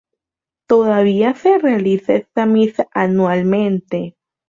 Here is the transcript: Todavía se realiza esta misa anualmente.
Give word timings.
Todavía 0.67 1.35
se 1.35 1.59
realiza 1.59 2.13
esta 2.15 2.47
misa 2.47 2.87
anualmente. 2.91 4.15